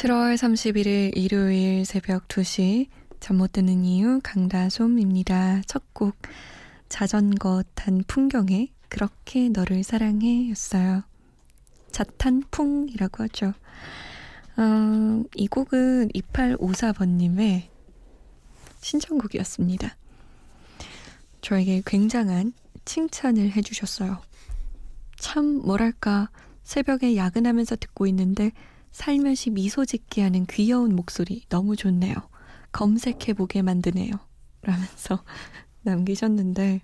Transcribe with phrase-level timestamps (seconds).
[0.00, 2.88] 7월 31일 일요일 새벽 2시
[3.20, 5.60] 잠 못 드는 이유 강다솜입니다.
[5.66, 6.16] 첫 곡
[6.88, 11.02] 자전거 탄 풍경에 그렇게 너를 사랑해 였어요.
[11.90, 13.52] 자탄풍이라고 하죠.
[14.56, 17.68] 어, 이 곡은 2854번님의
[18.80, 19.96] 신청곡이었습니다.
[21.42, 22.54] 저에게 굉장한
[22.86, 24.22] 칭찬을 해주셨어요.
[25.18, 26.30] 참, 뭐랄까,
[26.62, 28.52] 새벽에 야근하면서 듣고 있는데
[28.90, 32.14] 살며시 미소 짓게 하는 귀여운 목소리 너무 좋네요.
[32.72, 34.12] 검색해 보게 만드네요.
[34.62, 35.22] 라면서
[35.82, 36.82] 남기셨는데,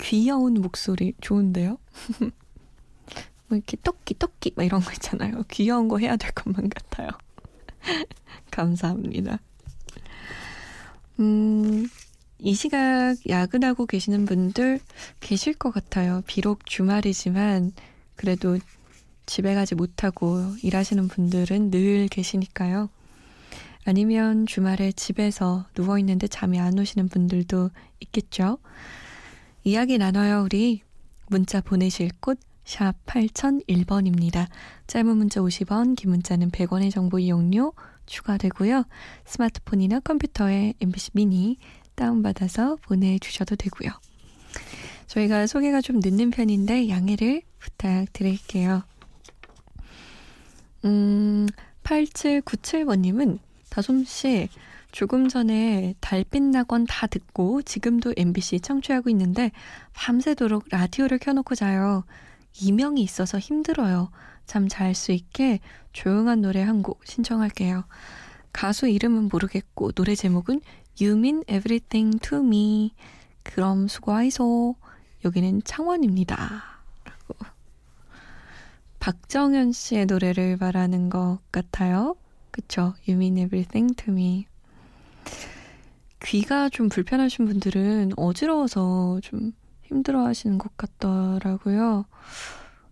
[0.00, 1.78] 귀여운 목소리 좋은데요?
[3.48, 5.42] 뭐 이렇게 토끼, 토끼, 막 이런 거 있잖아요.
[5.50, 7.08] 귀여운 거 해야 될 것만 같아요.
[8.50, 9.40] 감사합니다.
[11.18, 11.86] 음,
[12.38, 14.80] 이 시각 야근하고 계시는 분들
[15.20, 16.22] 계실 것 같아요.
[16.26, 17.72] 비록 주말이지만
[18.16, 18.58] 그래도
[19.30, 22.88] 집에 가지 못하고 일하시는 분들은 늘 계시니까요.
[23.84, 27.70] 아니면 주말에 집에서 누워있는데 잠이 안 오시는 분들도
[28.00, 28.58] 있겠죠.
[29.62, 30.82] 이야기 나눠요, 우리.
[31.28, 34.48] 문자 보내실 곳, 샵 8001번입니다.
[34.88, 37.72] 짧은 문자 50원, 긴 문자는 100원의 정보 이용료
[38.06, 38.82] 추가되고요.
[39.26, 41.56] 스마트폰이나 컴퓨터에 MBC 미니
[41.94, 43.92] 다운받아서 보내주셔도 되고요.
[45.06, 48.82] 저희가 소개가 좀 늦는 편인데 양해를 부탁드릴게요.
[50.84, 51.46] 음,
[51.82, 53.38] 8797번님은
[53.70, 54.48] 다솜씨
[54.92, 59.52] 조금 전에 달빛 낙원 다 듣고 지금도 MBC 청취하고 있는데
[59.94, 62.04] 밤새도록 라디오를 켜놓고 자요.
[62.60, 64.10] 이명이 있어서 힘들어요.
[64.46, 65.60] 잠 잘 수 있게
[65.92, 67.84] 조용한 노래 한 곡 신청할게요.
[68.52, 70.60] 가수 이름은 모르겠고 노래 제목은
[71.00, 72.92] You mean everything to me.
[73.44, 74.74] 그럼 수고하이소.
[75.24, 76.79] 여기는 창원입니다.
[79.00, 82.16] 박정현 씨의 노래를 말하는 것 같아요.
[82.50, 82.94] 그쵸?
[83.08, 84.46] You mean everything to me.
[86.22, 89.52] 귀가 좀 불편하신 분들은 어지러워서 좀
[89.84, 92.04] 힘들어 하시는 것 같더라고요.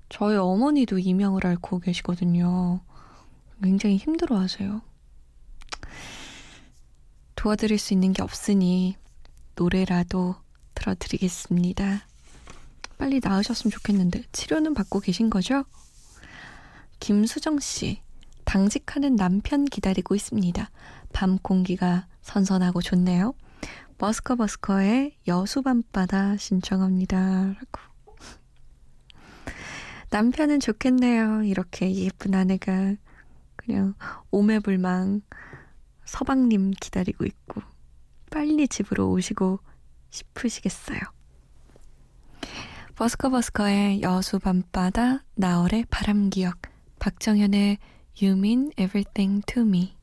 [0.09, 2.81] 저희 어머니도 이명을 앓고 계시거든요.
[3.63, 4.81] 굉장히 힘들어 하세요.
[7.37, 8.97] 도와드릴 수 있는 게 없으니
[9.57, 10.37] 노래라도
[10.75, 12.07] 들어드리겠습니다.
[12.97, 15.65] 빨리 나으셨으면 좋겠는데 치료는 받고 계신 거죠?
[17.09, 18.03] 김수정 씨,
[18.45, 20.71] 당직하는 남편 기다리고 있습니다.
[21.15, 23.33] 밤 공기가 선선하고 좋네요.
[23.97, 27.17] 버스커 버스커의 여수 밤바다 신청합니다.
[27.55, 27.81] 라고.
[30.11, 31.45] 남편은 좋겠네요.
[31.45, 32.95] 이렇게 예쁜 아내가
[33.57, 33.95] 그냥
[34.31, 35.23] 오매불망
[36.05, 37.63] 서방님 기다리고 있고
[38.31, 39.61] 빨리 집으로 오시고
[40.11, 40.99] 싶으시겠어요.
[42.97, 46.68] 버스커 버스커의 여수 밤바다 나얼의 바람기억
[47.00, 47.78] 박정현의
[48.22, 49.96] You mean everything to me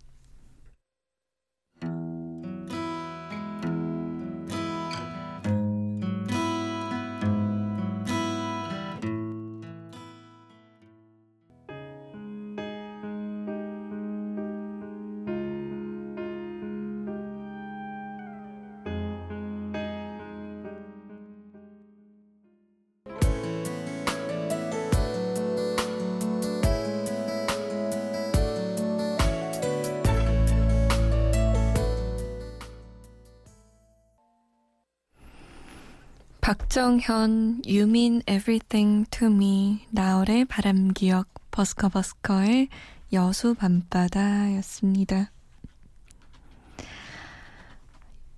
[36.46, 42.70] 박정현, You mean everything to me, 나얼의 바람기억, 버스커버스커의
[43.14, 45.32] 여수 밤바다였습니다.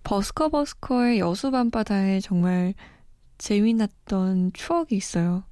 [0.05, 2.75] 버스커버스커의 여수 밤바다에 정말
[3.39, 5.43] 재미났던 추억이 있어요.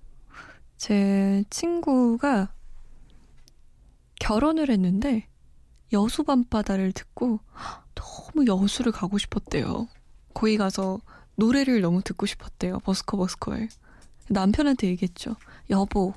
[0.78, 2.54] 제 친구가
[4.22, 5.28] 결혼을 했는데
[5.92, 7.42] 여수 밤바다를 듣고
[7.96, 9.90] 너무 여수를 가고 싶었대요.
[10.34, 11.02] 거기 가서
[11.36, 12.80] 노래를 너무 듣고 싶었대요.
[12.80, 13.68] 버스커 버스커에.
[14.30, 15.36] 남편한테 얘기했죠.
[15.70, 16.14] 여보,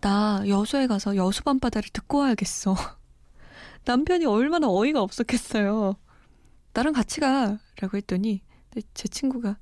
[0.00, 2.74] 나 여수에 가서 여수 밤바다를 듣고 와야겠어.
[3.84, 5.94] 남편이 얼마나 어이가 없었겠어요.
[6.72, 7.58] 나랑 같이 가.
[7.80, 8.42] 라고 했더니
[8.94, 9.56] 제 친구가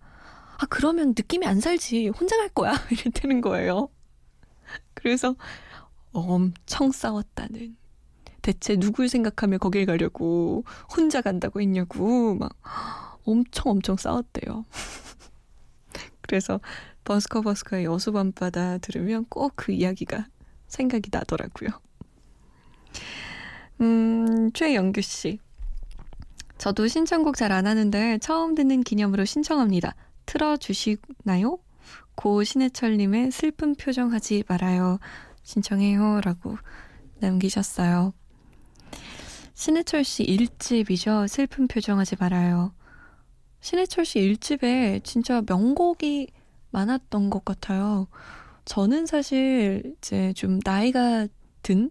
[0.58, 2.08] 아 그러면 느낌이 안 살지.
[2.08, 2.72] 혼자 갈 거야.
[2.90, 3.88] 이랬다는 거예요.
[4.94, 5.36] 그래서
[6.12, 7.76] 엄청 싸웠다는.
[8.42, 12.52] 대체 누굴 생각하며 거길 가려고 혼자 간다고 했냐고 막
[13.30, 14.64] 엄청 엄청 싸웠대요.
[16.22, 16.60] 그래서
[17.04, 20.26] 버스커 버스커의 여수 밤바다 들으면 꼭 그 이야기가
[20.68, 21.70] 생각이 나더라고요.
[23.80, 25.38] 음, 최영규 씨.
[26.58, 29.94] 저도 신청곡 잘 안 하는데 처음 듣는 기념으로 신청합니다.
[30.26, 31.58] 틀어주시나요?
[32.16, 34.98] 고 신해철님의 슬픈 표정 하지 말아요.
[35.44, 36.20] 신청해요.
[36.24, 36.56] 라고
[37.20, 38.12] 남기셨어요.
[39.54, 41.28] 신해철 씨 1집이죠.
[41.28, 42.72] 슬픈 표정 하지 말아요.
[43.60, 46.28] 신해철 씨 1집에 진짜 명곡이
[46.70, 48.08] 많았던 것 같아요.
[48.64, 51.26] 저는 사실 이제 좀 나이가
[51.62, 51.90] 든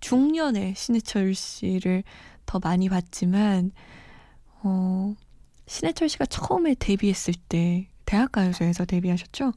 [0.00, 2.02] 중년의 신해철 씨를
[2.46, 3.72] 더 많이 봤지만,
[4.62, 5.14] 어,
[5.66, 9.52] 신해철 씨가 처음에 데뷔했을 때, 대학가요제에서 데뷔하셨죠?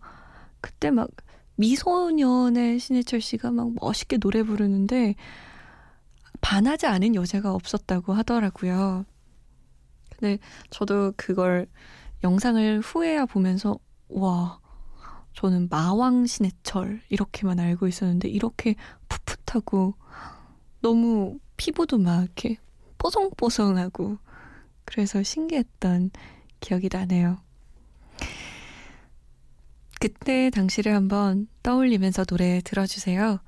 [0.59, 1.09] 그때 막
[1.55, 5.15] 미소년의 신해철 씨가 막 멋있게 노래 부르는데,
[6.41, 9.05] 반하지 않은 여자가 없었다고 하더라고요.
[10.19, 10.37] 근데
[10.69, 11.67] 저도 그걸
[12.23, 13.79] 영상을 후에야 보면서,
[14.09, 14.59] 와,
[15.33, 18.75] 저는 마왕 신해철 이렇게만 알고 있었는데 이렇게
[19.07, 19.93] 풋풋하고
[20.81, 22.57] 너무 피부도 막 이렇게
[22.97, 24.17] 뽀송뽀송하고
[24.83, 26.11] 그래서 신기했던
[26.59, 27.37] 기억이 나네요.
[30.01, 33.39] 그때 당시를 한번 떠올리면서 노래 들어주세요.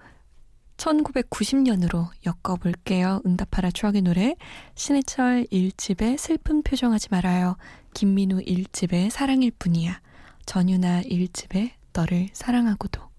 [0.82, 3.22] 1990년으로 엮어볼게요.
[3.26, 4.36] 응답하라 추억의 노래.
[4.76, 7.58] 신해철 1집의 슬픈 표정하지 말아요.
[7.94, 10.02] 김민우 1집의 사랑일 뿐이야.
[10.46, 13.11] 전유나 1집의 너를 사랑하고도.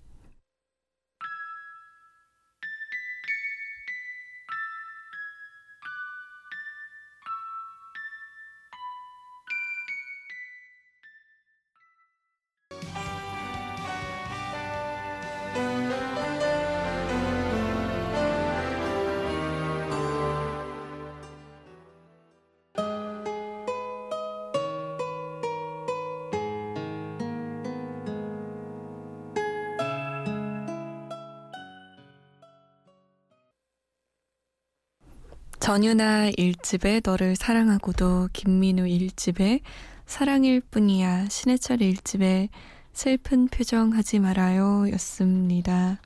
[35.62, 39.60] 전유나 1집에 너를 사랑하고도 김민우 1집에
[40.06, 42.48] 사랑일 뿐이야 신해철 1집에
[42.92, 46.00] 슬픈 표정 하지 말아요 였습니다.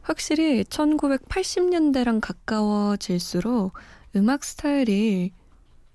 [0.00, 3.74] 확실히 1980년대랑 가까워질수록
[4.16, 5.32] 음악 스타일이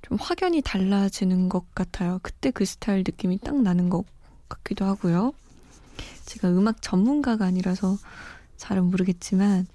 [0.03, 2.19] 좀 확연히 달라지는 것 같아요.
[2.21, 4.05] 그때 그 스타일 느낌이 딱 나는 것
[4.47, 5.33] 같기도 하고요.
[6.27, 7.97] 제가 음악 전문가가 아니라서
[8.57, 9.65] 잘은 모르겠지만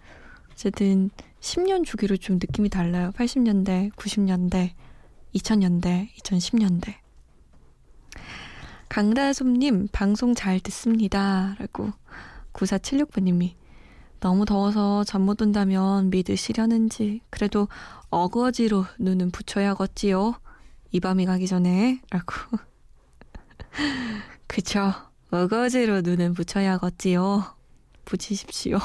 [0.54, 1.10] 어쨌든
[1.40, 3.10] 10년 주기로 좀 느낌이 달라요.
[3.16, 4.70] 80년대, 90년대,
[5.34, 6.94] 2000년대, 2010년대.
[8.88, 11.56] 강다솜님, 방송 잘 듣습니다.
[11.58, 11.90] 라고
[12.52, 13.54] 9476번님이
[14.20, 17.68] 너무 더워서 잠 못 온다면 믿으시려는지 그래도
[18.10, 20.34] 어거지로 눈은 붙여야겠지요.
[20.92, 22.32] 이 밤이 가기 전에 라고
[24.46, 24.92] 그쵸
[25.30, 27.56] 어거지로 눈은 붙여야겠지요.
[28.04, 28.78] 붙이십시오.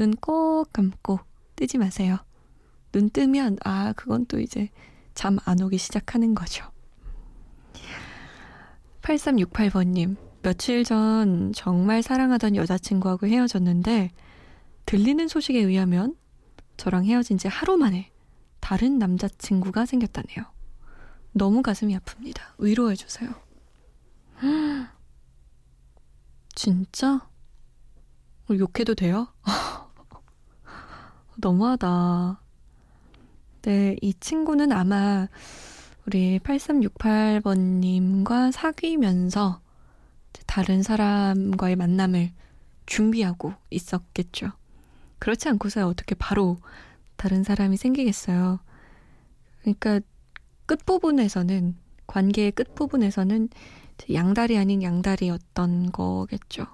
[0.00, 1.20] 눈 꼭 감고
[1.56, 2.16] 뜨지 마세요.
[2.90, 4.70] 눈 뜨면, 아, 그건 또 이제
[5.14, 6.64] 잠 안 오기 시작하는 거죠.
[9.02, 14.10] 8368번님, 며칠 전 정말 사랑하던 여자친구하고 헤어졌는데,
[14.86, 16.16] 들리는 소식에 의하면
[16.78, 18.10] 저랑 헤어진 지 하루 만에
[18.60, 20.46] 다른 남자친구가 생겼다네요.
[21.32, 22.40] 너무 가슴이 아픕니다.
[22.58, 23.34] 위로해주세요.
[26.54, 27.28] 진짜?
[28.50, 29.28] 욕해도 돼요?
[31.36, 32.40] 너무하다.
[33.62, 35.28] 네, 이 친구는 아마
[36.06, 39.60] 우리 8368번님과 사귀면서
[40.46, 42.32] 다른 사람과의 만남을
[42.86, 44.52] 준비하고 있었겠죠.
[45.18, 46.56] 그렇지 않고서 어떻게 바로
[47.16, 48.60] 다른 사람이 생기겠어요.
[49.60, 50.00] 그러니까
[50.66, 53.50] 끝부분에서는, 관계의 끝부분에서는
[54.12, 56.66] 양다리 아닌 양다리였던 거겠죠.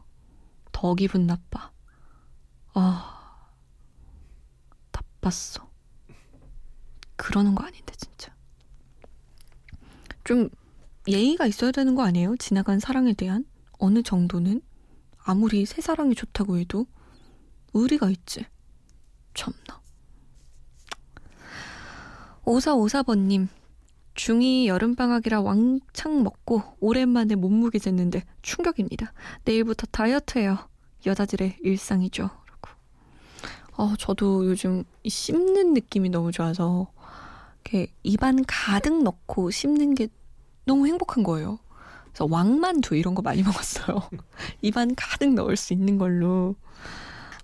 [0.73, 1.73] 더 기분 나빠.
[2.75, 3.16] 아.
[5.27, 5.69] 나빴어.
[7.17, 8.33] 그러는 거 아닌데 진짜.
[10.25, 10.49] 좀
[11.09, 12.37] 예의가 있어야 되는 거 아니에요?
[12.37, 13.45] 지나간 사랑에 대한
[13.79, 14.61] 어느 정도는
[15.19, 16.87] 아무리 새 사랑이 좋다고 해도
[17.75, 18.47] 의리가 있지.
[19.35, 19.83] 참나.
[22.45, 23.49] 5454번님,
[24.15, 29.13] 중2 여름방학이라 왕창 먹고 오랜만에 몸무게 쟀는데 충격입니다.
[29.45, 30.69] 내일부터 다이어트해요.
[31.05, 32.31] 여자들의 일상이죠.
[33.77, 36.91] 어, 저도 요즘 씹는 느낌이 너무 좋아서
[37.65, 40.09] 이렇게 입안 가득 넣고 씹는 게
[40.65, 41.59] 너무 행복한 거예요.
[42.07, 44.09] 그래서 왕만두 이런 거 많이 먹었어요.
[44.63, 46.55] 입안 가득 넣을 수 있는 걸로.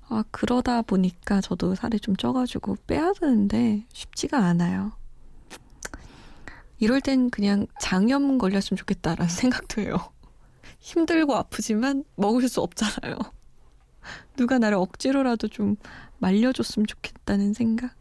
[0.08, 4.92] 아, 그러다 보니까 저도 살이 좀 쪄가지고 빼야 되는데 쉽지가 않아요.
[6.78, 9.96] 이럴 땐 그냥 장염 걸렸으면 좋겠다라는 생각도 해요.
[10.80, 13.16] 힘들고 아프지만 먹을 수 없잖아요.
[14.36, 15.76] 누가 나를 억지로라도 좀
[16.18, 17.94] 말려줬으면 좋겠다는 생각.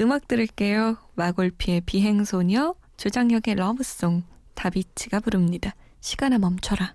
[0.00, 0.96] 음악 들을게요.
[1.14, 5.74] 마골피의 비행소녀, 조장혁의 러브송, 다비치가 부릅니다.
[6.00, 6.94] 시간아 멈춰라.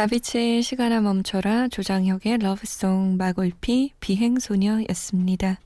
[0.00, 5.58] 다비치의 시간아 멈춰라 조장혁의 러브송 마골피 비행소녀였습니다.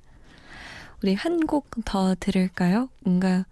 [1.01, 2.89] 우리 한 곡 더 들을까요?
[3.05, 3.47] 뭔가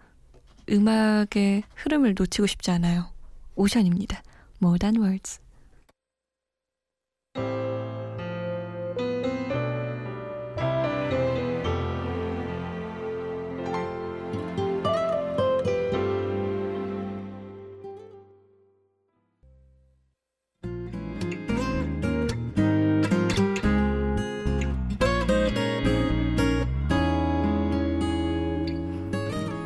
[0.69, 3.13] 음악의 흐름을 놓치고 싶지 않아요.
[3.55, 4.25] 오션입니다.
[4.61, 5.41] More Than Words.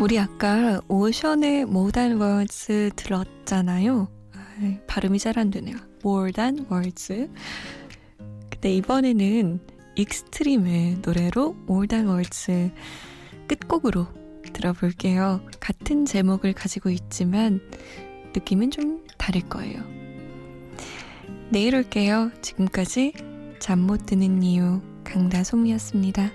[0.07, 4.07] 우리 아까 오션의 Than Words 들었잖아요.
[4.35, 5.75] 아, 발음이 잘 안 되네요.
[6.33, 7.29] Than Words.
[8.49, 9.59] 근데 이번에는
[9.97, 11.57] 익스트림의 노래로
[11.89, 12.71] Than Words
[13.49, 14.07] 끝곡으로
[14.53, 15.41] 들어볼게요.
[15.59, 17.61] 같은 제목을 가지고 있지만
[18.33, 19.83] 느낌은 좀 다를 거예요.
[21.51, 22.31] 내일 올게요.
[22.43, 23.13] 지금까지
[23.59, 26.31] 잠 못 드는 이유 강다솜이었습니다.